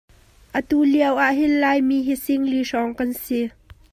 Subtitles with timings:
[0.59, 3.39] Atu lioah hin Laimi hi sing li hrawng kan si.